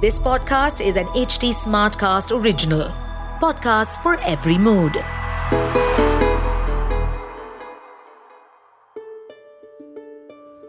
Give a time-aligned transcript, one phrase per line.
[0.00, 2.82] This podcast is an HT Smartcast original.
[3.40, 4.92] Podcast for every mood.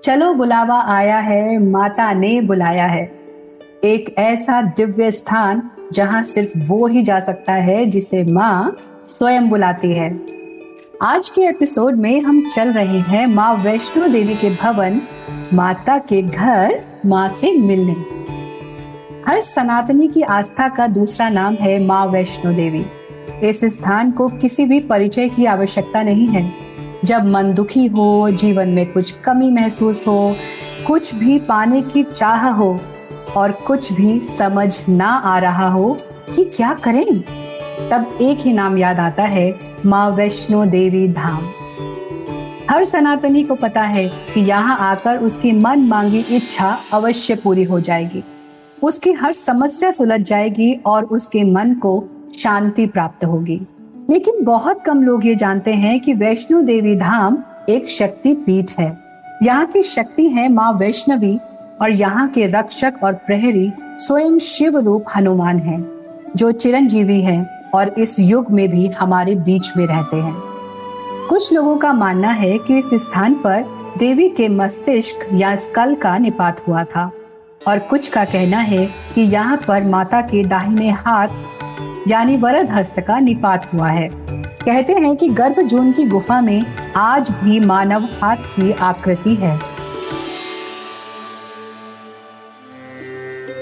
[0.03, 3.03] चलो बुलावा आया है, माता ने बुलाया है
[3.83, 9.93] एक ऐसा दिव्य स्थान जहाँ सिर्फ़ वो ही जा सकता है जिसे माँ स्वयं बुलाती
[9.93, 10.25] है
[11.01, 15.01] आज के एपिसोड में हम चल रहे हैं माँ वैष्णो देवी के भवन,
[15.53, 18.17] माता के घर, माँ से मिलने
[19.27, 22.83] हर सनातनी की आस्था का दूसरा नाम है माँ वैष्णो देवी।
[23.43, 26.53] इस स्थान को किसी भी परिचय की आवश्यकता नहीं है।
[27.05, 30.35] जब मन दुखी हो, जीवन में कुछ कमी महसूस हो,
[30.87, 32.79] कुछ भी पाने की चाह हो
[33.37, 35.97] और कुछ भी समझ ना आ रहा हो
[36.35, 37.19] कि क्या करें,
[37.89, 41.43] तब एक ही नाम याद आता है, माँ वैष्णो देवी धाम।
[42.69, 47.79] हर सनातनी को पता है कि यहाँ आकर उसकी मन मांगी इच्छा अवश्य पूरी हो
[47.79, 48.23] जाएगी।
[48.83, 53.61] उसकी हर समस्या सुलझ जाएगी और उसके मन को शांति प्राप्त होगी।
[54.09, 57.37] लेकिन बहुत कम लोग ये जानते हैं कि वैष्णो देवी धाम
[57.69, 58.97] एक शक्ति पीठ है।
[59.43, 61.39] यहाँ की शक्ति है माँ वैष्णवी
[61.81, 66.01] और यहाँ के रक्षक और प्रहरी स्वयं शिव रूप हनुमान हैं,
[66.35, 70.35] जो चिरंजीवी हैं और इस युग में भी हमारे बीच में रहते हैं।
[71.29, 73.65] कुछ लोगों का मानना है कि इस स्थान पर
[73.97, 77.11] देवी के मस्तिष्क या स्कल का निपात हुआ था।
[77.67, 81.27] और कुछ का कहना है कि यहाँ पर माता के दाहिने हाथ,
[82.07, 86.65] यानी वरद हस्त का निपात हुआ है। कहते हैं कि गर्भ जून की गुफा में
[86.95, 89.59] आज भी मानव हाथ की आकृति है।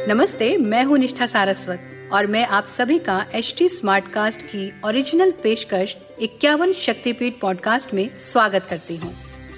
[0.07, 4.71] नमस्ते, मैं हूँ निष्ठा सारस्वत और मैं आप सभी का एच टी स्मार्ट कास्ट की
[4.85, 9.13] ओरिजिनल पेशकश इक्यावन शक्तिपीठ पॉडकास्ट में स्वागत करती हूँ।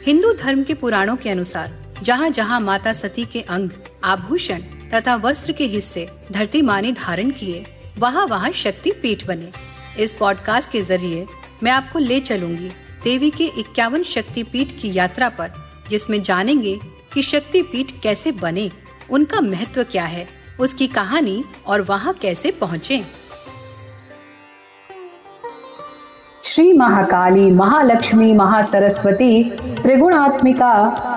[0.05, 3.69] हिंदू धर्म के पुराणों के अनुसार जहाँ जहाँ माता सती के अंग,
[4.03, 4.61] आभूषण
[4.93, 7.65] तथा वस्त्र के हिस्से धरती माँ ने धारण किए,
[7.97, 9.51] वहाँ वहाँ शक्ति पीठ बने।
[9.99, 11.25] इस पॉडकास्ट के ज़रिए
[11.63, 12.69] मैं आपको ले चलूँगी
[13.03, 15.51] देवी के इक्यावन शक्ति पीठ की यात्रा पर,
[15.89, 16.77] जिसमें जानेंगे
[17.13, 18.69] कि शक्ति पीठ कैसे बने,
[19.09, 20.27] उनका महत्व क्या है,
[20.59, 23.03] उसकी कहानी और वहाँ कैसे पहुँचे।
[26.47, 29.43] श्री महाकाली महालक्ष्मी महासरस्वती
[29.81, 30.71] त्रिगुणात्मिका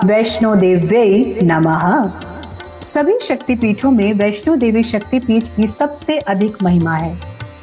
[0.05, 1.85] वैष्णो देव्य नमः
[2.85, 7.13] सभी शक्तिपीठों में वैष्णो देवी शक्तिपीठ की सबसे अधिक महिमा है,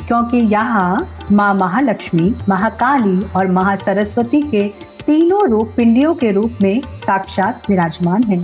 [0.06, 4.66] क्योंकि यहाँ माँ महालक्ष्मी, महाकाली और महासरस्वती के
[5.06, 8.42] तीनों रूप पिंडियों के रूप में साक्षात विराजमान हैं।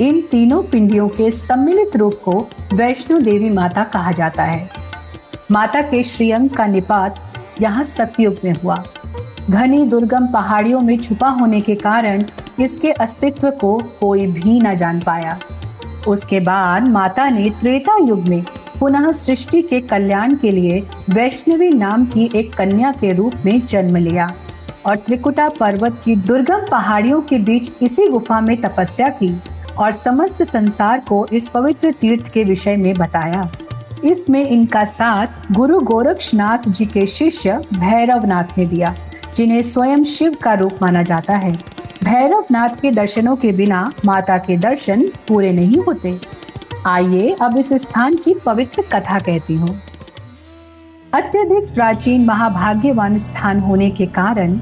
[0.00, 2.38] इन तीनों पिंडियों के सम्मिलित रूप को
[2.72, 4.68] वैष्णो देवी माता कहा जाता है
[5.50, 7.20] माता के श्रीअंग का निपात
[7.60, 8.82] यहाँ सतयुग में हुआ।
[9.50, 12.24] घनी दुर्गम पहाड़ियों में छुपा होने के कारण
[12.60, 15.38] इसके अस्तित्व को कोई भी न जान पाया।
[16.08, 18.44] उसके बाद माता ने त्रेता युग में
[18.80, 23.96] पुनः सृष्टि के कल्याण के लिए वैष्णवी नाम की एक कन्या के रूप में जन्म
[23.96, 24.28] लिया
[24.86, 29.34] और त्रिकुटा पर्वत की दुर्गम पहाड़ियों के बीच इसी गुफा में तपस्या की
[29.78, 33.50] और समस्त संसार को इस पवित्र तीर्थ के विषय में बताया।
[34.04, 38.94] इसमें इनका साथ गुरु गोरक्षनाथ जी के शिष्य भैरवनाथ ने दिया,
[39.36, 41.52] जिन्हें स्वयं शिव का रूप माना जाता है।
[42.04, 46.18] भैरवनाथ के दर्शनों के बिना माता के दर्शन पूरे नहीं होते।
[46.86, 49.80] आइए अब इस स्थान की पवित्र कथा कहती हूँ।
[51.14, 54.58] अत्यधिक प्राचीन महाभाग्यवान स्थान होने के कारण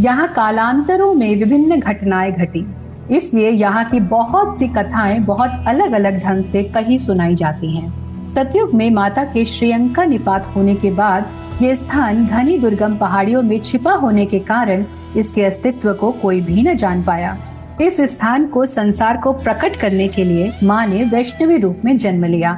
[0.00, 2.64] यहाँ कालांतरों में विभिन्न घटनाएँ घटी।
[3.10, 8.02] इसलिए यहाँ की बहुत सी कथाएँ बहुत अलग अलग ढंग से कहीं सुनाई जाती हैं।
[8.34, 13.58] सतयुग में माता के श्रीयंका निपात होने के बाद ये स्थान घनी दुर्गम पहाड़ियों में
[13.60, 14.84] छिपा होने के कारण
[15.16, 17.36] इसके अस्तित्व को कोई भी न जान पाया।
[17.80, 22.24] इस स्थान को संसार को प्रकट करने के लिए माँ ने वैष्णवी रूप में जन्म
[22.24, 22.52] लिया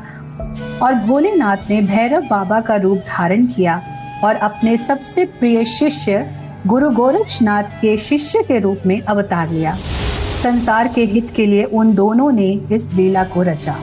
[0.83, 3.81] और भोलेनाथ ने भैरव बाबा का रूप धारण किया
[4.25, 6.25] और अपने सबसे प्रिय शिष्य
[6.67, 9.75] गुरु गोरक्षनाथ के शिष्य के रूप में अवतार लिया।
[10.43, 13.77] संसार के हित के लिए उन दोनों ने इस लीला को रचा।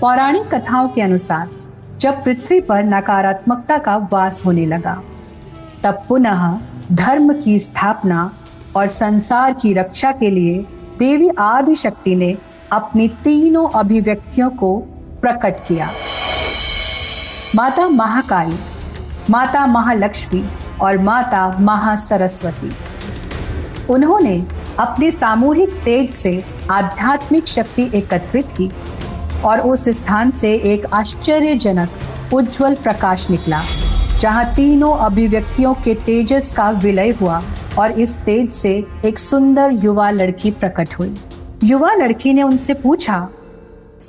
[0.00, 1.48] पौराणिक कथाओं के अनुसार,
[2.00, 5.02] जब पृथ्वी पर नकारात्मकता का वास होने लगा,
[5.82, 6.58] तब पुनः
[6.92, 8.32] धर्म की स्थापना
[8.76, 10.58] और संसार की रक्षा के लिए
[10.98, 12.36] देवी आदि शक्ति ने
[12.72, 14.76] अपनी तीनों अभिव्यक्तियों को
[15.20, 15.90] प्रकट किया।
[17.54, 18.58] माता महाकाली,
[19.30, 20.44] माता महालक्ष्मी
[20.80, 22.72] और माता महासरस्वती।
[23.90, 24.46] उन्होंने
[24.78, 28.70] अपने सामूहिक तेज से आध्यात्मिक शक्ति एकत्रित की
[29.44, 31.90] और उस स्थान से एक आश्चर्यजनक,
[32.34, 33.62] उज्जवल प्रकाश निकला,
[34.20, 37.42] जहाँ तीनों अभिव्यक्तियों के तेजस का विलय हुआ
[37.78, 38.72] और इस तेज से
[39.04, 41.14] एक सुंदर युवा लड़की प्रकट हुई।
[41.64, 43.28] युवा लड़की ने उनसे पूछा,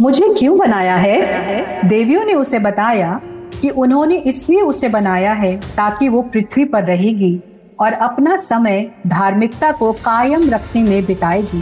[0.02, 1.88] मुझे क्यों बनाया है?
[1.88, 3.20] देवियों ने उसे बताया
[3.62, 7.40] कि उन्होंने इसलिए उसे बनाया है ताकि वो पृथ्वी पर रहेगी
[7.80, 11.62] और अपना समय धार्मिकता को कायम रखने में बिताएगी।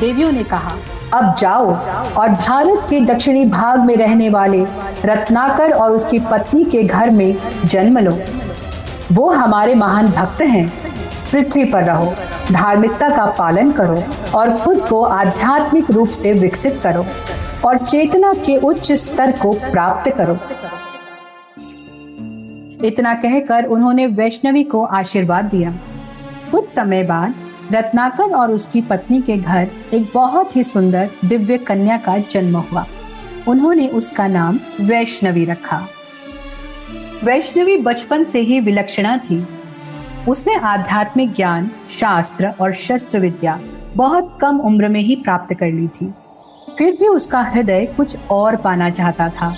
[0.00, 0.76] देवियों ने कहा
[1.14, 1.66] अब जाओ
[2.14, 4.64] और भारत के दक्षिणी भाग में रहने वाले
[5.04, 8.18] रत्नाकर और उसकी पत्नी के घर में जन्म लो।
[9.12, 10.66] वो हमारे महान भक्त हैं।
[11.32, 12.12] पृथ्वी पर रहो,
[12.52, 14.02] धार्मिकता का पालन करो
[14.34, 17.06] और खुद को आध्यात्मिक रूप से विकसित करो
[17.64, 20.38] और चेतना के उच्च स्तर को प्राप्त करो।
[22.86, 25.72] इतना कहकर उन्होंने वैष्णवी को आशीर्वाद दिया।
[26.50, 27.34] कुछ समय बाद
[27.72, 32.86] रत्नाकर और उसकी पत्नी के घर एक बहुत ही सुंदर दिव्य कन्या का जन्म हुआ।
[33.48, 35.86] उन्होंने उसका नाम वैष्णवी रखा।
[37.24, 39.46] वैष्णवी बचपन से ही विलक्षणा थी।
[40.28, 43.60] उसने आध्यात्मिक ज्ञान, शास्त्र और शस्त्र विद्या
[43.96, 46.14] बहुत कम उम्र में ही प्राप्त कर ली थी।
[46.78, 49.56] फिर भी उसका हृदय कुछ और पाना चाहता था।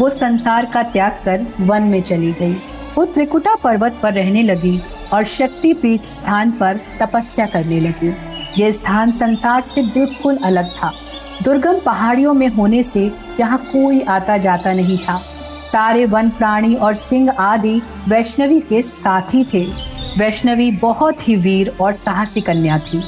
[0.00, 2.52] वो संसार का त्याग कर वन में चली गई।
[2.94, 4.80] वो त्रिकुटा पर्वत पर रहने लगी।
[5.14, 8.14] और शक्ति पीठ स्थान पर तपस्या करने लगी।
[8.62, 10.92] ये स्थान संसार से बिल्कुल अलग था।
[11.42, 15.22] दुर्गम पहाड़ियों में होने से यहाँ कोई आता जाता नहीं था।
[15.72, 19.64] सारे वन प्राणी और सिंह आदि वैष्णवी के साथी थे।
[20.18, 23.02] वैष्णवी बहुत ही वीर और साहसी कन्या थी।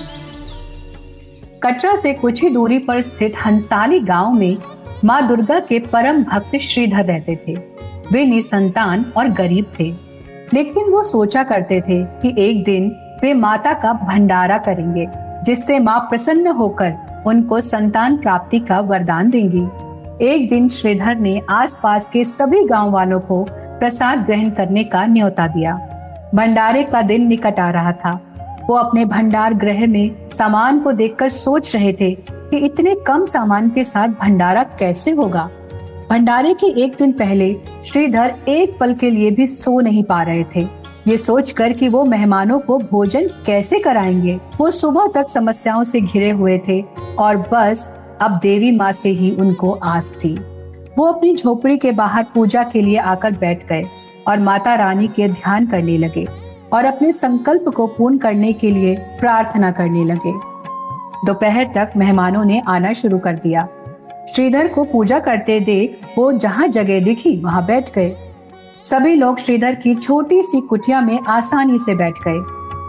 [1.63, 4.57] कटरा से कुछ ही दूरी पर स्थित हंसाली गाँव में
[5.05, 7.53] माँ दुर्गा के परम भक्त श्रीधर रहते थे।
[8.13, 10.04] वे निसंतान और गरीब थे।
[10.55, 12.91] लेकिन वो सोचा करते थे कि एक दिन
[13.23, 15.07] वे माता का भंडारा करेंगे,
[15.45, 19.63] जिससे माँ प्रसन्न होकर उनको संतान प्राप्ति का वरदान देंगी।
[20.27, 25.47] एक दिन श्रीधर ने आसपास के सभी गाँव वालों को प्रसाद ग्रहण करने का न्योता
[25.47, 25.75] दिया।
[26.35, 28.21] भंडारे का दिन निकट आ रहा था।
[28.67, 33.69] वो अपने भंडार गृह में सामान को देखकर सोच रहे थे कि इतने कम सामान
[33.71, 35.49] के साथ भंडारा कैसे होगा।
[36.11, 37.57] भंडारे के एक दिन पहले
[37.87, 40.61] श्रीधर एक पल के लिए भी सो नहीं पा रहे थे।
[41.07, 46.31] ये सोचकर कि वो मेहमानों को भोजन कैसे कराएँगे, वो सुबह तक समस्याओं से घिरे
[46.31, 46.85] हुए थे
[47.19, 47.89] और बस
[48.21, 50.35] अब देवी माँ से ही उनको आस थी।
[50.99, 53.85] वो अपनी झोपड़ी के बाहर पूजा के लिए आकर बैठ गए
[54.29, 56.27] और माता रानी के ध्यान करने लगे
[56.73, 60.33] और अपने संकल्प को पूर्ण करने के लिए प्रार्थना करने लगे।
[61.27, 63.69] दोपहर तक मेहमानों ने आना शुरू कर दिया।
[64.35, 68.17] श्रीधर को पूजा करते देख वो जहाँ जगह दिखी, वहाँ बैठ गए।
[68.85, 72.41] सभी लोग श्रीधर की छोटी सी कुटिया में आसानी से बैठ गए।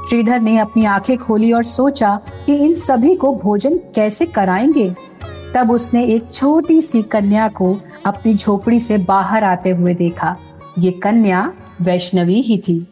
[0.09, 4.95] श्रीधर ने अपनी आँखें खोली और सोचा कि इन सभी को भोजन कैसे कराएँगे।
[5.55, 10.37] तब उसने एक छोटी सी कन्या को अपनी झोपड़ी से बाहर आते हुए देखा।
[10.79, 12.87] ये कन्या वैष्णवी ही थी।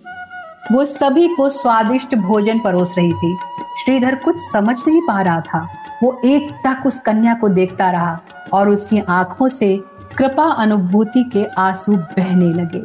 [0.71, 3.37] वो सभी को स्वादिष्ट भोजन परोस रही थी।
[3.85, 5.67] श्रीधर कुछ समझ नहीं पा रहा था।
[6.03, 8.19] वो एक तक उस कन्या को देखता रहा।
[8.53, 9.77] और उसकी आँखों से
[10.17, 12.83] कृपा अनुभूति के आँसू बहने लगे।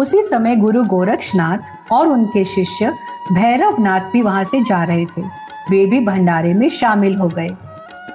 [0.00, 2.92] उसी समय गुरु गोरक्षनाथ और उनके शिष्य
[3.32, 5.22] भैरव नाथ भी वहाँ से जा रहे थे।
[5.70, 7.56] वे भी भंडारे में शामिल हो गए।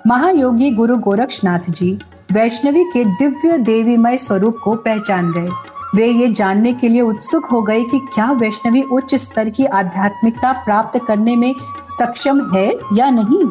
[0.08, 2.00] महायोगी गुरु गोरक्षनाथ जी
[2.32, 5.50] वैष्णवी के दिव्य देवीमय स्वरूप को पहचान गए।
[5.96, 10.52] वे ये जानने के लिए उत्सुक हो गए कि क्या वैष्णवी उच्च स्तर की आध्यात्मिकता
[10.52, 11.54] प्राप्त करने में
[11.88, 13.44] सक्षम है या नहीं।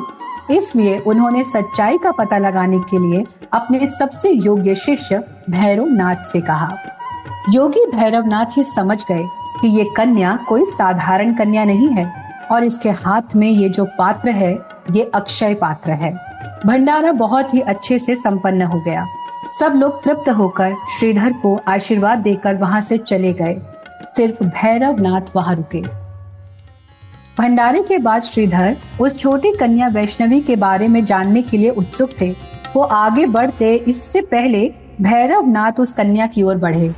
[0.51, 5.19] इसलिए उन्होंने सच्चाई का पता लगाने के लिए अपने सबसे योग्य शिष्य
[5.51, 6.77] भैरव नाथ से कहा।
[7.51, 9.25] योगी भैरव नाथ ये समझ गए
[9.61, 12.13] कि ये कन्या कोई साधारण कन्या नहीं है
[12.53, 14.59] और इसके हाथ में ये जो पात्र है,
[14.91, 16.13] ये अक्षय पात्र है।
[16.67, 19.07] भंडारा बहुत ही अच्छे से संपन्न हो गया।
[19.61, 23.57] सब लोग तृप्त होकर श्रीधर को आशीर्वाद देकर वहाँ से चले गए।
[24.17, 26.00] सिर्फ़ भैरव नाथ वहाँ रुके।
[27.39, 32.11] भंडारे के बाद श्रीधर उस छोटी कन्या वैष्णवी के बारे में जानने के लिए उत्सुक
[32.21, 32.37] थे।
[32.77, 36.95] वो आगे बढ़ते, इससे पहले भैरव नाथ उस कन्या की ओर बढ़े।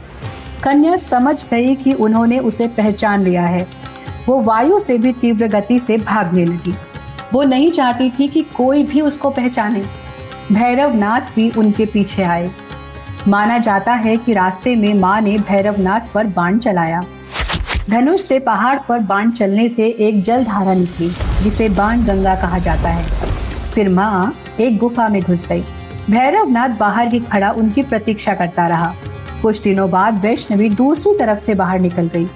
[0.62, 3.66] कन्या समझ गई कि उन्होंने उसे पहचान लिया है।
[4.28, 6.74] वो वायु से भी तीव्र गति से भागने लगी।
[7.32, 9.82] वो नहीं चाहती थी कि कोई भी उसको पहचाने।
[10.52, 12.50] भैरव नाथ भी उनके पीछे आए।
[13.28, 17.02] माना जाता है कि रास्ते में माँ ने भैरव नाथ पर बाण चलाया।
[17.90, 21.12] धनुष से पहाड़ पर बाण चलने से एक जल धारा निकली,
[21.42, 23.10] जिसे बाण गंगा कहा जाता है।
[23.74, 25.60] फिर माँ एक गुफा में घुस गई।
[26.10, 28.94] भैरव नाथ बाहर ही खड़ा उनकी प्रतीक्षा करता रहा।
[29.42, 32.26] कुछ दिनों बाद वैष्णवी दूसरी तरफ़ से बाहर निकल गई।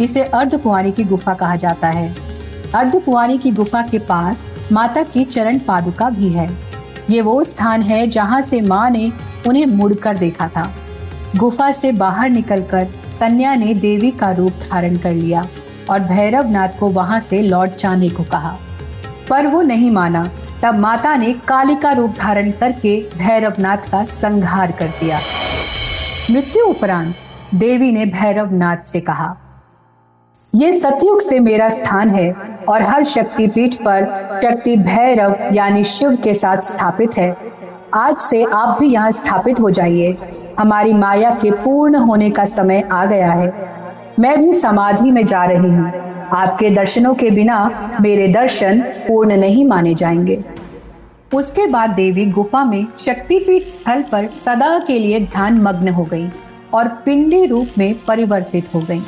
[0.00, 2.16] इसे अर्ध अर्धकुआरी की गुफा कहा जाता है।
[2.74, 6.50] अर्ध अर्धकुआरी की गुफा के पास माता की चरण पादुका भी है।
[7.10, 9.12] ये वो स्थान है जहाँ से माँ ने
[9.46, 10.72] उन्हें मुड़कर देखा था।
[11.36, 12.88] गुफा से बाहर निकलकर
[13.20, 15.46] कन्या ने देवी का रूप धारण कर लिया
[15.90, 18.56] और भैरव नाथ को वहाँ से लौट जाने को कहा।
[19.30, 20.28] पर वो नहीं माना,
[20.62, 25.20] तब माता ने काली का रूप धारण करके भैरवनाथ का संहार कर दिया।
[26.30, 27.14] मृत्यु उपरांत
[27.54, 29.34] देवी ने भैरवनाथ से कहा,
[30.52, 32.32] ये सतयुग से मेरा स्थान है
[32.68, 34.04] और हर शक्ति पीठ पर
[34.42, 37.34] शक्ति भैरव यानी शिव के साथ स्थापित है।
[37.94, 40.16] आज से आप भी यहाँ स्थापित हो जाइए।
[40.58, 43.52] हमारी माया के पूर्ण होने का समय आ गया है।
[44.18, 45.92] मैं भी समाधि में जा रही हूँ।
[46.32, 47.58] आपके दर्शनों के बिना
[48.00, 50.44] मेरे दर्शन पूर्ण नहीं माने जाएँगे।
[51.34, 56.28] उसके बाद देवी गुफा में शक्तिपीठ स्थल पर सदा के लिए ध्यान मग्न हो गई
[56.74, 59.00] और पिंडी रूप में परिवर्तित हो गई।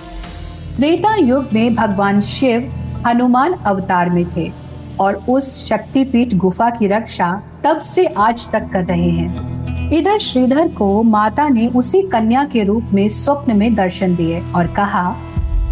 [0.76, 2.72] त्रेता युग में भगवान शिव
[3.06, 4.52] हनुमान अवतार में थे
[5.00, 9.57] और उस शक्तिपीठ गुफा की रक्षा तब से आज तक कर रहे हैं।
[9.92, 14.66] इधर श्रीधर को माता ने उसी कन्या के रूप में स्वप्न में दर्शन दिए और
[14.66, 15.16] कहा,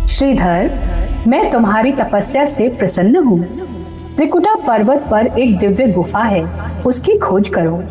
[0.08, 0.70] श्रीधर,
[1.26, 3.40] मैं तुम्हारी तपस्या से प्रसन्न हूँ।
[4.16, 6.44] त्रिकुटा पर्वत पर एक दिव्य गुफा है,
[6.82, 7.82] उसकी खोज करो।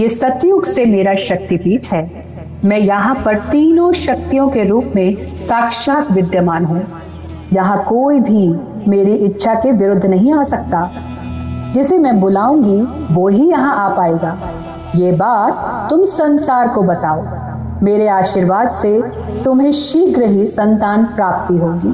[0.00, 2.24] ये सतयुग से मेरा शक्तिपीठ है।
[2.64, 6.86] मैं यहाँ पर तीनों शक्तियों के रूप में साक्षात विद्यमान हूँ।
[7.52, 8.48] यहाँ कोई भी
[8.90, 10.90] मेरी इच्छा के विरुद्ध नहीं आ सकता।
[11.74, 12.80] जिसे मैं बुलाऊँगी,
[13.14, 14.57] वो ही यहाँ आ पाएगा।
[14.96, 19.00] ये बात तुम संसार को बताओ। मेरे आशीर्वाद से
[19.44, 21.92] तुम्हें शीघ्र ही संतान प्राप्ति होगी।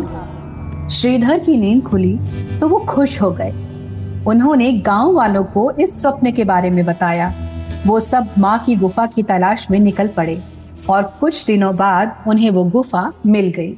[0.91, 2.19] श्रीधर की नींद खुली
[2.61, 3.51] तो वो खुश हो गए।
[4.27, 7.33] उन्होंने गाँव वालों को इस स्वप्न के बारे में बताया।
[7.87, 10.43] वो सब माँ की गुफा की तलाश में निकल पड़े
[10.91, 13.75] और कुछ दिनों बाद उन्हें वो गुफा मिल गई।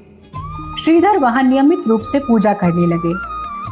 [0.85, 3.14] श्रीधर वहाँ नियमित रूप से पूजा करने लगे।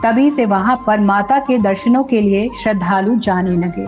[0.03, 3.87] तभी से वहाँ पर माता के दर्शनों के लिए श्रद्धालु जाने लगे।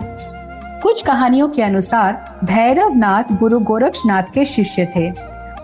[0.83, 5.09] कुछ कहानियों के अनुसार भैरव नाथ गुरु गोरक्षनाथ के शिष्य थे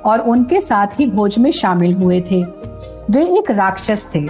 [0.06, 2.44] और उनके साथ ही भोज में शामिल हुए थे।
[3.12, 4.26] वे एक राक्षस थे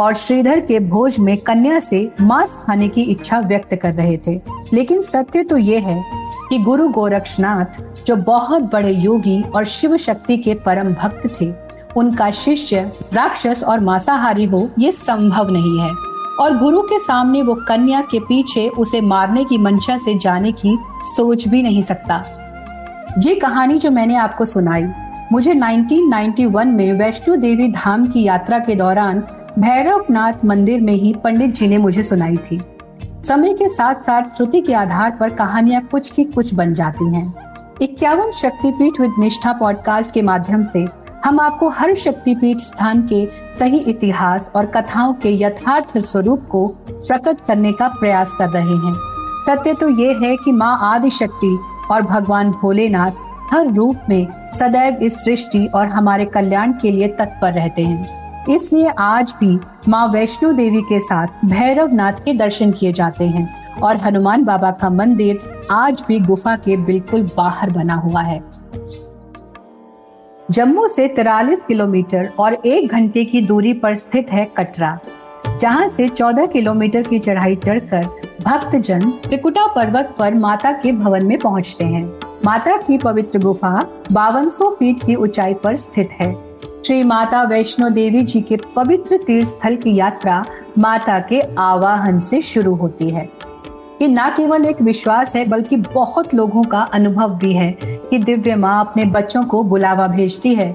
[0.00, 4.40] और श्रीधर के भोज में कन्या से मांस खाने की इच्छा व्यक्त कर रहे थे।
[4.72, 6.04] लेकिन सत्य तो ये है
[6.48, 11.52] कि गुरु गोरक्षनाथ, जो बहुत बड़े योगी और शिव शक्ति के परम भक्त थे,
[11.96, 17.54] उनका शिष्य राक्षस और मांसाहारी हो, ये संभव नहीं है। और गुरु के सामने वो
[17.54, 22.22] कन्या के पीछे उसे मारने की मंशा से जाने की सोच भी नहीं सकता
[23.18, 24.84] ये कहानी जो मैंने आपको सुनाई,
[25.32, 29.20] मुझे 1991 में वैष्णो देवी धाम की यात्रा के दौरान
[29.58, 32.60] भैरवनाथ मंदिर में ही पंडित जी ने मुझे सुनाई थी
[33.28, 37.34] समय के साथ साथ श्रुति के आधार पर कहानियाँ कुछ की कुछ बन जाती हैं।
[37.82, 43.24] इक्यावन शक्तिपीठ विद निष्ठा पॉडकास्ट के माध्यम से हम आपको हर शक्तिपीठ स्थान के
[43.58, 48.92] सही इतिहास और कथाओं के यथार्थ स्वरूप को प्रकट करने का प्रयास कर रहे हैं।
[49.46, 51.56] सत्य तो ये है कि माँ आदि शक्ति
[51.90, 57.52] और भगवान भोलेनाथ हर रूप में सदैव इस सृष्टि और हमारे कल्याण के लिए तत्पर
[57.52, 62.92] रहते हैं। इसलिए आज भी माँ वैष्णो देवी के साथ भैरव नाथ के दर्शन किए
[62.92, 65.40] जाते हैं और हनुमान बाबा का मंदिर
[65.70, 68.42] आज भी गुफा के बिल्कुल बाहर बना हुआ है।
[70.50, 74.98] जम्मू से तिरालीस किलोमीटर और एक घंटे की दूरी पर स्थित है कटरा,
[75.60, 78.04] जहाँ से 14 किलोमीटर की चढ़ाई चढ़कर
[78.42, 82.04] भक्तजन त्रिकुटा पर्वत पर माता के भवन में पहुँचते हैं।
[82.44, 86.32] माता की पवित्र गुफा बावन फीट की ऊंचाई पर स्थित है।
[86.86, 90.44] श्री माता वैष्णो देवी जी के पवित्र तीर्थ स्थल की यात्रा
[90.78, 93.28] माता के आवाहन से शुरू होती है।
[94.04, 98.54] ये न केवल एक विश्वास है, बल्कि बहुत लोगों का अनुभव भी है कि दिव्य
[98.56, 100.70] माँ अपने बच्चों को बुलावा भेजती है।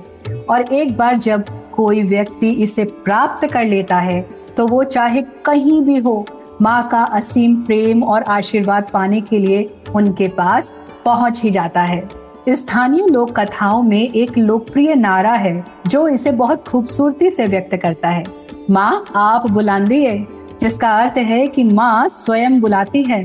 [0.50, 1.44] और एक बार जब
[1.74, 4.22] कोई व्यक्ति इसे प्राप्त कर लेता है
[4.58, 6.26] तो वो चाहे कहीं भी हो,
[6.62, 9.64] माँ का असीम प्रेम और आशीर्वाद पाने के लिए
[9.96, 10.74] उनके पास
[11.06, 12.04] पहुँच ही जाता है।
[12.50, 18.10] स्थानीय लोक कथाओं में एक लोकप्रिय नारा है, जो इसे बहुत खूबसूरती से व्यक्त करता
[18.10, 18.24] है।
[18.70, 20.18] माँ, आप बुलांदी है।
[20.62, 23.24] जिसका अर्थ है कि माँ स्वयं बुलाती है।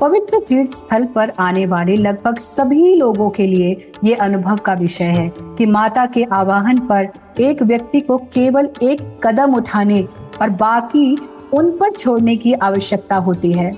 [0.00, 5.04] पवित्र तीर्थ स्थल पर आने वाले लगभग सभी लोगों के लिए ये अनुभव का विषय
[5.04, 7.08] है कि माता के आवाहन पर
[7.40, 10.02] एक व्यक्ति को केवल एक कदम उठाने
[10.42, 11.16] और बाकी
[11.54, 13.72] उन पर छोड़ने की आवश्यकता होती है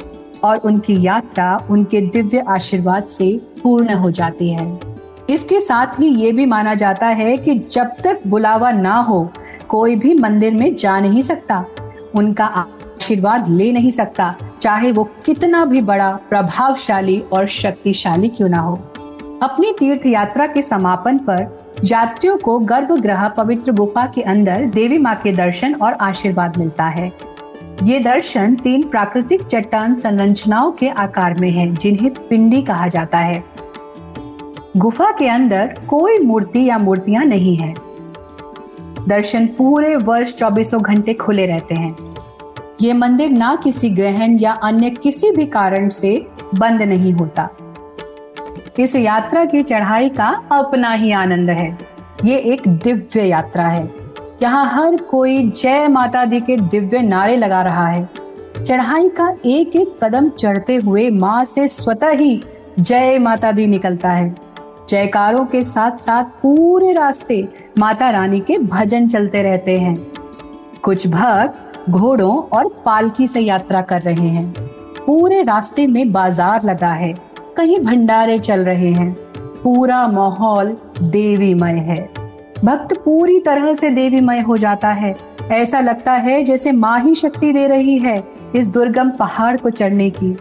[0.45, 4.80] और उनकी यात्रा उनके दिव्य आशीर्वाद से पूर्ण हो जाती है।
[5.30, 9.30] इसके साथ ही ये भी माना जाता है कि जब तक बुलावा ना हो,
[9.68, 11.64] कोई भी मंदिर में जा नहीं सकता।
[12.14, 12.47] उनका
[13.09, 18.75] आशीर्वाद ले नहीं सकता, चाहे वो कितना भी बड़ा, प्रभावशाली और शक्तिशाली क्यों ना हो।
[19.43, 25.15] अपनी तीर्थ यात्रा के समापन पर यात्रियों को गर्भगृह पवित्र गुफा के अंदर देवी माँ
[25.15, 27.12] के दर्शन और आशीर्वाद मिलता है।
[27.83, 33.43] ये दर्शन तीन प्राकृतिक चट्टान संरचनाओं के आकार में है, जिन्हें पिंडी कहा जाता है।
[34.77, 37.75] गुफा के अंदर कोई मूर्ति या मूर्तियाँ नहीं है।
[39.09, 42.08] दर्शन पूरे वर्ष चौबीसों घंटे खुले रहते हैं।
[42.83, 47.49] ये मंदिर ना किसी ग्रहण या अन्य किसी भी कारण से बंद नहीं होता।
[48.79, 51.79] इस यात्रा की चढ़ाई का अपना ही आनंद है।
[52.25, 53.83] ये एक दिव्य यात्रा है।
[54.43, 58.09] यहाँ हर कोई जय माता दी के दिव्य नारे लगा रहा है।
[58.65, 62.43] चढ़ाई का एक एक कदम चढ़ते हुए माँ से स्वतः ही
[62.79, 64.35] जय माता दी निकलता है।
[64.89, 69.97] जयकारों के साथ साथ पूरे रास्ते माता रानी के भजन चलते रहते हैं।
[70.83, 74.52] कुछ भक्त घोड़ों और पालकी से यात्रा कर रहे हैं।
[75.07, 77.12] पूरे रास्ते में बाज़ार लगा है।
[77.57, 79.12] कहीं भंडारे चल रहे हैं।
[79.62, 82.00] पूरा माहौल देवीमय है।
[82.64, 85.14] भक्त पूरी तरह से देवीमय हो जाता है।
[85.50, 88.23] ऐसा लगता है जैसे माँ ही शक्ति दे रही है
[88.54, 90.33] इस दुर्गम पहाड़ को चढ़ने की।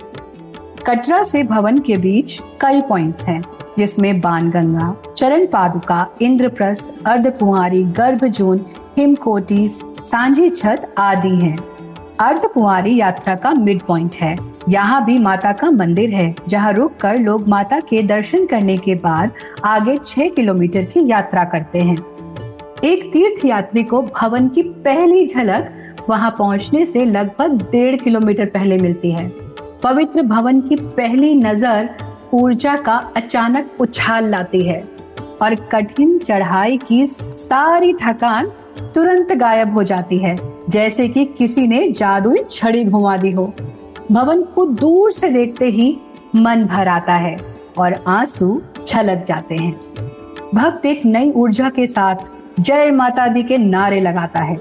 [0.88, 3.44] कटरा से भवन के बीच कई पॉइंट्स हैं,
[3.78, 8.66] जिसमें बाणगंगा चरण पादुका इंद्रप्रस्थ, अर्धकुंवारी, गर्भजून
[8.98, 11.58] हिमकोटी, सांझी छत आदि हैं।
[12.20, 14.36] अर्धकुंवारी यात्रा का मिड पॉइंट है।
[14.70, 18.96] यहाँ भी माता का मंदिर है, जहाँ रुक कर लोग माता के दर्शन करने के
[18.96, 19.32] बाद
[19.66, 21.98] आगे छह किलोमीटर की यात्रा करते हैं।
[22.84, 28.78] एक तीर्थ यात्री को भवन की पहली झलक वहाँ पहुँचने से लगभग डेढ़ किलोमीटर पहले
[28.78, 29.32] मिलती है।
[29.84, 31.90] पवित्र भवन की पहली नज़र
[32.34, 34.84] ऊर्जा का अचानक उछाल लाती है
[35.42, 38.52] और कठिन चढ़ाई की सारी थकान
[38.94, 40.36] तुरंत गायब हो जाती है,
[40.70, 43.52] जैसे कि किसी ने जादुई छड़ी घुमा दी हो।
[44.12, 45.96] भवन को दूर से देखते ही
[46.36, 47.36] मन भर आता है
[47.78, 49.72] और आँसू छलक जाते हैं।
[50.56, 52.30] भक्त एक नई ऊर्जा के साथ
[52.60, 54.56] जय माता दी के नारे लगाता है।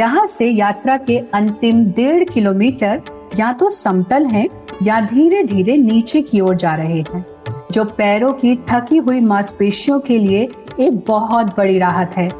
[0.00, 3.00] यहाँ से यात्रा के अंतिम डेढ़ किलोमीटर
[3.38, 4.46] या तो समतल है
[4.82, 7.24] या धीरे धीरे नीचे की ओर जा रहे हैं,
[7.72, 10.48] जो पैरों की थकी हुई मांसपेशियों के लिए
[10.80, 12.30] एक बहुत बड़ी राहत है।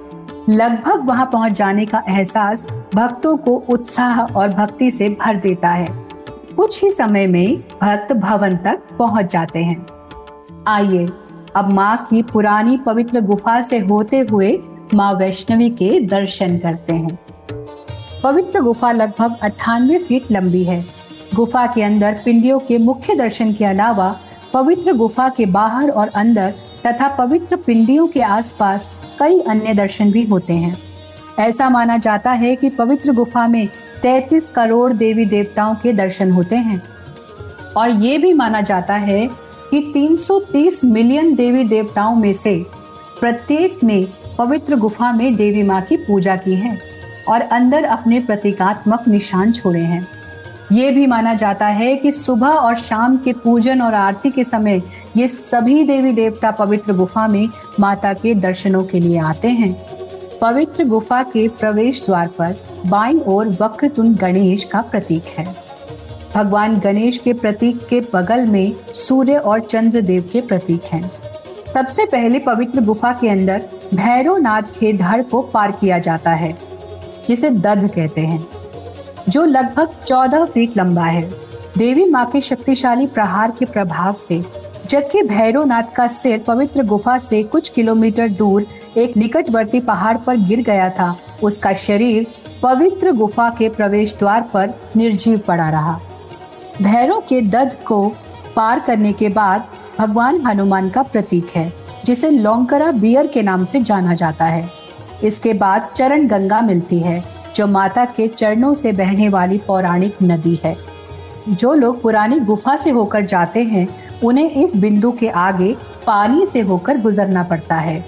[0.48, 2.64] लगभग वहाँ पहुँच जाने का एहसास
[2.94, 5.88] भक्तों को उत्साह और भक्ति से भर देता है।
[6.56, 9.86] कुछ ही समय में भक्त भवन तक पहुँच जाते हैं।
[10.68, 11.06] आइए,
[11.56, 14.58] अब माँ की पुरानी पवित्र गुफा से होते हुए
[14.94, 17.18] माँ वैष्णवी के दर्शन करते हैं।
[18.22, 20.84] पवित्र गुफा लगभग अट्ठानवे फीट लंबी है।
[21.34, 24.14] गुफा के अंदर पिंडियों के मुख्य दर्शन के अलावा
[24.52, 26.54] पवित्र गुफा के बाहर और अंदर
[26.86, 28.88] तथा पवित्र पिंडियों के आसपास
[29.20, 30.76] कई अन्य दर्शन भी होते हैं।
[31.38, 33.68] ऐसा माना जाता है कि पवित्र गुफा में
[34.02, 36.82] 33 करोड़ देवी देवताओं के दर्शन होते हैं।
[37.76, 39.30] और ये भी माना जाता है
[39.70, 42.66] कि 330 मिलियन देवी देवताओं में से
[43.20, 46.78] प्रत्येक ने पवित्र गुफा में देवी माँ की पूजा की है
[47.28, 50.06] और अंदर अपने प्रतीकात्मक निशान छोड़े हैं।
[50.72, 54.82] ये भी माना जाता है कि सुबह और शाम के पूजन और आरती के समय
[55.16, 57.48] ये सभी देवी देवता पवित्र गुफा में
[57.80, 59.72] माता के दर्शनों के लिए आते हैं।
[60.40, 65.46] पवित्र गुफा के प्रवेश द्वार पर बाई ओर वक्रतुंड गणेश का प्रतीक है।
[66.34, 71.10] भगवान गणेश के प्रतीक के बगल में सूर्य और चंद्र देव के प्रतीक हैं।
[71.74, 73.62] सबसे पहले पवित्र गुफा के अंदर
[73.94, 76.56] भैरवनाथ के धड़ को पार किया जाता है,
[77.28, 78.46] जिसे दध कहते हैं।
[79.28, 81.22] जो लगभग 14 फीट लंबा है।
[81.78, 84.44] देवी माँ के शक्तिशाली प्रहार के प्रभाव से,
[84.86, 90.62] जबकि भैरवनाथ का सिर पवित्र गुफा से कुछ किलोमीटर दूर एक निकटवर्ती पहाड़ पर गिर
[90.62, 92.26] गया था। उसका शरीर
[92.62, 96.00] पवित्र गुफा के प्रवेश द्वार पर निर्जीव पड़ा रहा।
[96.82, 98.12] भैरव के दध को
[98.56, 99.64] पार करने के बाद
[99.98, 101.72] भगवान हनुमान का प्रतीक है,
[102.04, 104.68] जिसे लोंकरा बियर के नाम से जाना जाता है।
[105.24, 110.60] इसके बाद चरण गंगा मिलती है। जो माता के चरणों से बहने वाली पौराणिक नदी
[110.64, 110.76] है।
[111.48, 113.88] जो लोग पुरानी गुफा से होकर जाते हैं,
[114.24, 118.04] उन्हें इस बिंदु के आगे पानी से होकर गुजरना पड़ता है।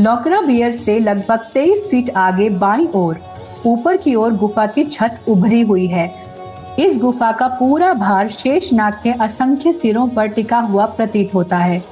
[0.00, 3.18] लौकरा बियर से लगभग 23 फीट आगे बाई ओर,
[3.66, 6.14] ऊपर की ओर गुफा की छत उभरी हुई है।
[6.78, 11.84] इस गुफा का पूरा भार शेषनाग के असंख्य सिरों पर टिका हुआ प्रतीत होता है।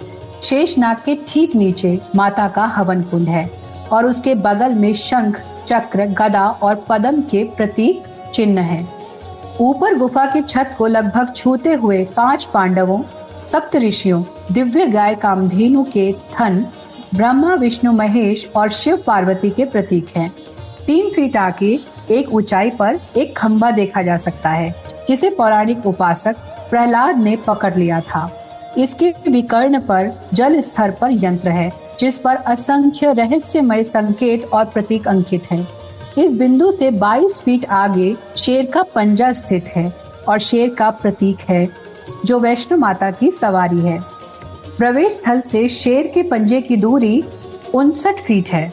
[0.43, 3.51] शेषनाग के ठीक नीचे माता का हवन कुंड है
[3.93, 8.03] और उसके बगल में शंख चक्र, गदा और पदम के प्रतीक
[8.35, 8.89] चिन्ह हैं।
[9.61, 13.01] ऊपर गुफा की छत को लगभग छूते हुए पाँच पांडवों,
[13.53, 16.65] सप्त ऋषियों, दिव्य गाय कामधेनु के थन
[17.15, 20.31] ब्रह्मा, विष्णु, महेश और शिव पार्वती के प्रतीक हैं।
[20.87, 21.79] तीन फीट आगे,
[22.11, 24.75] एक ऊंचाई पर एक खम्बा देखा जा सकता है,
[25.09, 26.37] जिसे पौराणिक उपासक
[26.71, 28.31] प्रहलाद ने पकड़ लिया था
[28.79, 35.09] इसके विकर्ण पर जल स्तर पर यंत्र है जिस पर असंख्य रहस्यमय संकेत और प्रतीक
[35.09, 35.67] अंकित हैं।
[36.19, 39.93] इस बिंदु से 22 फीट आगे शेर का पंजा स्थित है
[40.29, 41.69] और शेर का प्रतीक है
[42.25, 43.99] जो वैष्णो माता की सवारी है।
[44.79, 47.23] प्रवेश स्थल से शेर के पंजे की दूरी
[47.75, 48.71] उनसठ फीट है।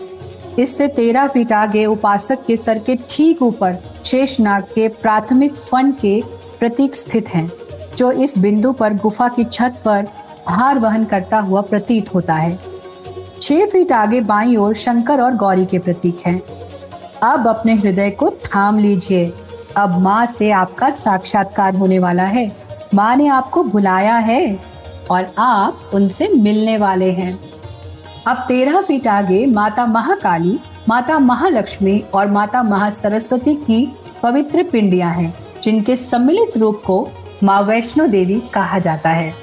[0.60, 6.22] इससे तेरह फीट आगे उपासक के सर के ठीक ऊपर शेषनाग के प्राथमिक फन के
[6.60, 7.52] प्रतीक स्थित हैं,
[7.98, 10.08] जो इस बिंदु पर गुफा की छत पर
[10.48, 12.58] भार वहन करता हुआ प्रतीत होता है।
[13.44, 16.42] छह फीट आगे बाई ओर शंकर और गौरी के प्रतीक हैं।
[17.24, 19.34] अब अपने हृदय को थाम लीजिए।
[19.78, 22.46] अब माँ से आपका साक्षात्कार होने वाला है।
[22.94, 24.60] माँ ने आपको बुलाया है
[25.12, 27.40] और आप उनसे मिलने वाले हैं।
[28.28, 30.58] अब तेरह फीट आगे माता महाकाली,
[30.90, 33.86] माता महालक्ष्मी और माता महासरस्वती की
[34.24, 37.08] पवित्र पिंडियाँ हैं, जिनके सम्मिलित रूप को
[37.44, 39.34] माँ वैष्णो देवी कहा जाता है।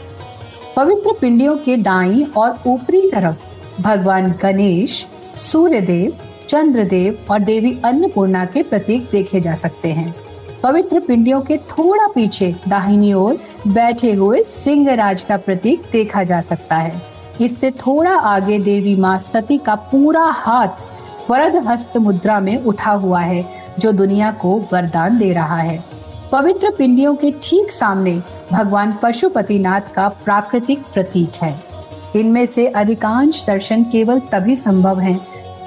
[0.77, 3.50] पवित्र पिंडियों के दाई और ऊपरी तरफ़
[3.81, 6.12] भगवान गणेश, सूर्यदेव,
[6.49, 10.14] चंद्रदेव और देवी अन्नपूर्णा के प्रतीक देखे जा सकते हैं।
[10.62, 13.38] पवित्र पिंडियों के थोड़ा पीछे दाहिनी ओर
[13.69, 17.03] बैठे हुए सिंह राज का प्रतीक देखा जा सकता है।
[17.40, 20.85] इससे थोड़ा आगे देवी माँ सती का पूरा हाथ
[21.31, 23.45] वरद हस्त मुद्रा में उठा हुआ है,
[23.79, 25.85] जो दुनिया को वरदान दे रहा है।
[26.33, 28.21] पवित्र पिंडियों के ठीक सामने
[28.53, 31.70] भगवान पशुपतिनाथ का प्राकृतिक प्रतीक है।
[32.16, 35.20] इनमें से अधिकांश दर्शन केवल तभी संभव हैं,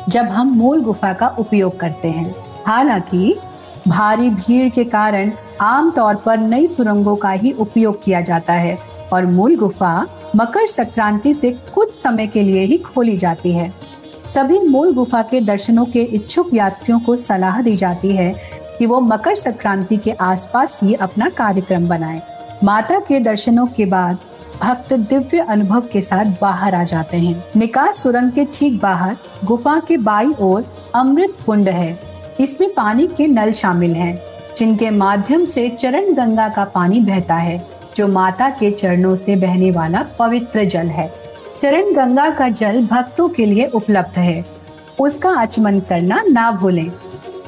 [0.09, 2.33] जब हम मूल गुफा का उपयोग करते हैं
[2.65, 3.35] हालाँकि,
[3.87, 8.77] भारी भीड़ के कारण आमतौर पर नई सुरंगों का ही उपयोग किया जाता है
[9.13, 9.95] और मूल गुफा
[10.35, 13.71] मकर संक्रांति से कुछ समय के लिए ही खोली जाती है
[14.33, 18.33] सभी मूल गुफा के दर्शनों के इच्छुक यात्रियों को सलाह दी जाती है
[18.79, 22.21] कि वो मकर संक्रांति के आसपास ही अपना कार्यक्रम बनाएँ।
[22.63, 24.17] माता के दर्शनों के बाद
[24.63, 29.79] भक्त दिव्य अनुभव के साथ बाहर आ जाते हैं। निकास सुरंग के ठीक बाहर गुफा
[29.87, 31.97] के बाई ओर अमृत कुंड है।
[32.39, 34.17] इसमें पानी के नल शामिल हैं,
[34.57, 37.57] जिनके माध्यम से चरण गंगा का पानी बहता है
[37.95, 41.07] जो माता के चरणों से बहने वाला पवित्र जल है।
[41.61, 44.43] चरण गंगा का जल भक्तों के लिए उपलब्ध है।
[44.99, 46.91] उसका आचमन करना ना भूलें।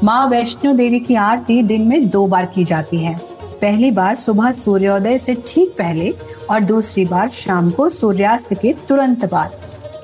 [0.04, 3.20] माँ वैष्णो देवी की आरती दिन में दो बार की जाती है।
[3.62, 6.14] पहली बार सुबह सूर्योदय से ठीक पहले
[6.50, 9.52] और दूसरी बार शाम को सूर्यास्त के तुरंत बाद।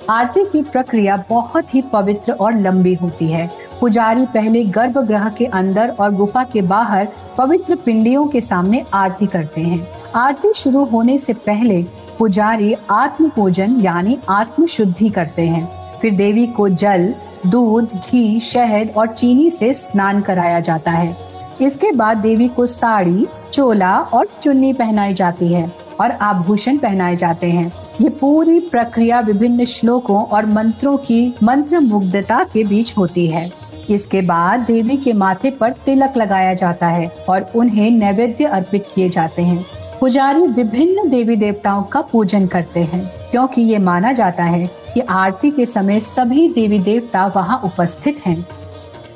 [0.10, 3.50] आरती की प्रक्रिया बहुत ही पवित्र और लंबी होती है।
[3.82, 9.62] पुजारी पहले गर्भगृह के अंदर और गुफा के बाहर पवित्र पिंडियों के सामने आरती करते
[9.62, 11.84] हैं। आरती शुरू होने से पहले
[12.20, 15.70] पुजारी आत्म पूजन यानी आत्म शुद्धि करते हैं।
[16.02, 17.14] फिर देवी को जल,
[17.48, 21.31] दूध, घी, शहद और चीनी से स्नान कराया जाता है।
[21.62, 27.50] इसके बाद देवी को साड़ी, चोला और चुन्नी पहनाई जाती है और आभूषण पहनाए जाते
[27.50, 27.72] हैं।
[28.02, 33.52] ये पूरी प्रक्रिया विभिन्न श्लोकों और मंत्रों की मंत्र मुग्धता के बीच होती है।
[33.90, 39.10] इसके बाद देवी के माथे पर तिलक लगाया जाता है और उन्हें नैवेद्य अर्पित किए
[39.10, 39.66] जाते हैं।
[40.00, 45.52] पुजारी विभिन्न देवी देवताओं का पूजन करते हैं, क्योंकि ये माना जाता है कि आरती
[45.52, 48.46] के समय सभी देवी देवता वहाँ उपस्थित हैं।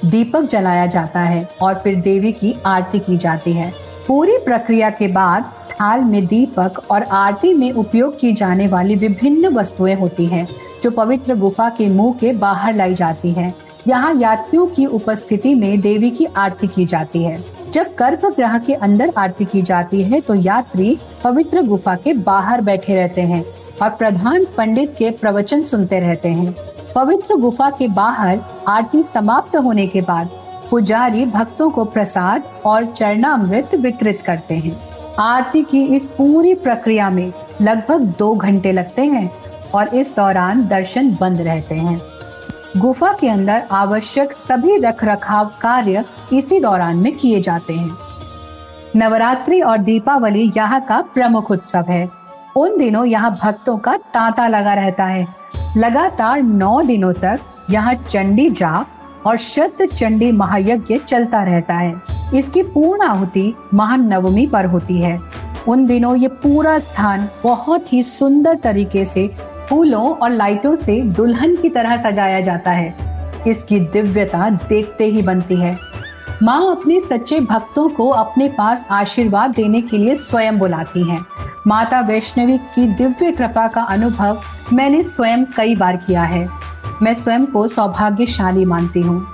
[0.06, 3.72] दीपक जलाया जाता है और फिर देवी की आरती की जाती है।
[4.08, 9.48] पूरी प्रक्रिया के बाद थाल में दीपक और आरती में उपयोग की जाने वाली विभिन्न
[9.48, 10.48] वस्तुएँ होती हैं,
[10.84, 13.54] जो पवित्र गुफा के मुँह के बाहर लाई जाती हैं।
[13.88, 19.12] यहाँ यात्रियों की उपस्थिति में देवी की आरती की जाती है। जब गर्भगृह के अंदर
[19.18, 23.44] आरती की जाती है तो यात्री पवित्र गुफा के बाहर बैठे रहते हैं
[23.82, 26.56] और प्रधान पंडित के प्रवचन सुनते रहते हैं।
[26.96, 30.30] पवित्र गुफा के बाहर आरती समाप्त होने के बाद
[30.70, 34.76] पुजारी भक्तों को प्रसाद और चरणामृत विकृत करते हैं।
[35.20, 37.32] आरती की इस पूरी प्रक्रिया में
[37.62, 39.30] लगभग दो घंटे लगते हैं
[39.76, 42.00] और इस दौरान दर्शन बंद रहते हैं।
[42.78, 47.96] गुफा के अंदर आवश्यक सभी रख रखाव कार्य इसी दौरान में किए जाते हैं।
[48.96, 52.10] नवरात्रि और दीपावली यहाँ का प्रमुख उत्सव है।
[52.58, 55.28] उन दिनों यहाँ भक्तों का तांता लगा रहता है
[55.78, 57.40] लगातार नौ दिनों तक
[57.70, 62.02] यहाँ चंडी जाप और शत चंडी महायज्ञ चलता रहता है।
[62.36, 65.20] इसकी पूर्ण आहुति महानवमी पर होती है।
[65.68, 69.28] उन दिनों ये पूरा स्थान बहुत ही सुंदर तरीके से
[69.70, 75.56] फूलों और लाइटों से दुल्हन की तरह सजाया जाता है। इसकी दिव्यता देखते ही बनती
[75.56, 75.76] है।
[76.44, 81.20] माँ अपने सच्चे भक्तों को अपने पास आशीर्वाद देने के लिए स्वयं बुलाती हैं।
[81.68, 84.42] माता वैष्णवी की दिव्य कृपा का अनुभव
[84.74, 86.48] मैंने स्वयं कई बार किया है।
[87.02, 89.26] मैं स्वयं को सौभाग्यशाली मानती हूँ।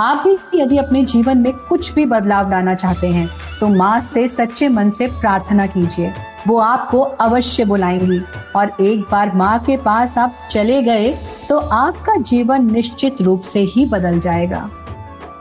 [0.00, 3.28] आप भी यदि अपने जीवन में कुछ भी बदलाव लाना चाहते हैं
[3.60, 6.12] तो माँ से सच्चे मन से प्रार्थना कीजिए।
[6.48, 8.20] वो आपको अवश्य बुलाएँगी।
[8.56, 11.12] और एक बार माँ के पास आप चले गए
[11.48, 14.68] तो आपका जीवन निश्चित रूप से ही बदल जाएगा।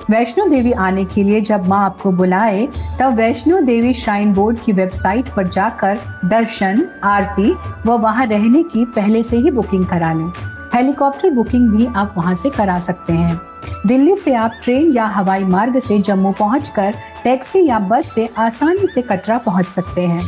[0.10, 2.68] वैष्णो देवी आने के लिए जब माँ आपको बुलाए,
[3.00, 7.52] तब वैष्णो देवी श्राइन बोर्ड की वेबसाइट पर जाकर दर्शन, आरती
[7.86, 10.32] व वहाँ रहने की पहले से ही बुकिंग करा लें।
[10.74, 13.42] हेलीकॉप्टर बुकिंग भी आप वहाँ से करा सकते हैं।
[13.88, 16.94] दिल्ली से आप ट्रेन या हवाई मार्ग से जम्मू पहुंचकर
[17.24, 20.22] टैक्सी या बस से आसानी से कटरा पहुँच सकते हैं।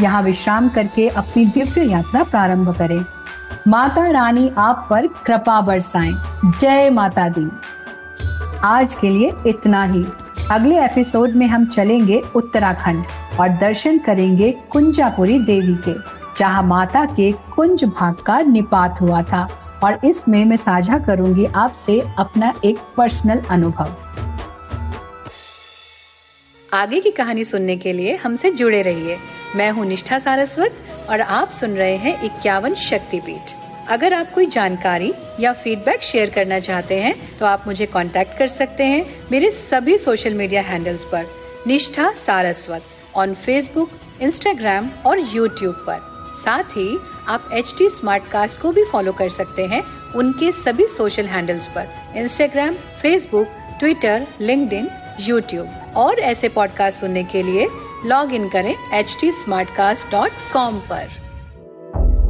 [0.00, 3.04] यहाँ विश्राम करके अपनी दिव्य यात्रा प्रारंभ करें।
[3.68, 6.14] माता रानी आप पर कृपा बरसाएँ।
[6.60, 7.50] जय माता दी।
[8.64, 10.04] आज के लिए इतना ही।
[10.50, 13.04] अगले एपिसोड में हम चलेंगे उत्तराखंड
[13.40, 15.94] और दर्शन करेंगे कुंजापुरी देवी के,
[16.38, 19.48] जहाँ माता के कुंज भाग का निपात हुआ था।
[19.84, 23.94] और इसमें मैं साझा करूँगी आपसे अपना एक पर्सनल अनुभव।
[26.74, 29.18] आगे की कहानी सुनने के लिए हमसे जुड़े रहिए।
[29.56, 30.76] मैं हूँ निष्ठा सारस्वत
[31.10, 36.58] और आप सुन रहे हैं इक्यावन शक्तिपीठ। अगर आप कोई जानकारी या फीडबैक शेयर करना
[36.58, 41.26] चाहते हैं तो आप मुझे कांटेक्ट कर सकते हैं मेरे सभी सोशल मीडिया हैंडल्स पर।
[41.66, 42.82] Nishtha Saraswat
[43.16, 45.98] on Facebook Instagram और यूट्यूब पर।
[46.44, 50.86] साथ ही, आप एच टी स्मार्ट कास्ट को भी फॉलो कर सकते हैं उनके सभी
[50.86, 53.46] सोशल हैंडल्स पर। Instagram Facebook
[53.78, 57.68] Twitter link YouTube और ऐसे पॉडकास्ट सुनने के लिए
[58.06, 59.30] लॉग इन करें एच टी
[60.90, 61.25] पर।